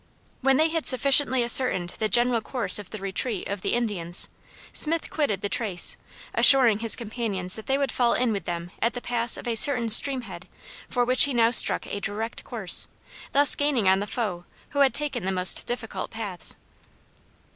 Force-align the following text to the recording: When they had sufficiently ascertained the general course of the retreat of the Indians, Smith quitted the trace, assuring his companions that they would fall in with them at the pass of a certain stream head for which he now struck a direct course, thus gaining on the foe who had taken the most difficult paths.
When 0.41 0.57
they 0.57 0.69
had 0.69 0.87
sufficiently 0.87 1.43
ascertained 1.43 1.91
the 1.99 2.09
general 2.09 2.41
course 2.41 2.79
of 2.79 2.89
the 2.89 2.97
retreat 2.97 3.47
of 3.47 3.61
the 3.61 3.73
Indians, 3.75 4.29
Smith 4.73 5.11
quitted 5.11 5.41
the 5.41 5.47
trace, 5.47 5.95
assuring 6.33 6.79
his 6.79 6.95
companions 6.95 7.55
that 7.55 7.67
they 7.67 7.77
would 7.77 7.91
fall 7.91 8.15
in 8.15 8.31
with 8.33 8.45
them 8.45 8.71
at 8.81 8.95
the 8.95 8.99
pass 9.01 9.37
of 9.37 9.47
a 9.47 9.53
certain 9.53 9.89
stream 9.89 10.21
head 10.21 10.47
for 10.89 11.05
which 11.05 11.25
he 11.25 11.35
now 11.35 11.51
struck 11.51 11.85
a 11.85 11.99
direct 11.99 12.43
course, 12.43 12.87
thus 13.31 13.53
gaining 13.53 13.87
on 13.87 13.99
the 13.99 14.07
foe 14.07 14.45
who 14.69 14.79
had 14.79 14.95
taken 14.95 15.23
the 15.23 15.31
most 15.31 15.67
difficult 15.67 16.09
paths. 16.09 16.55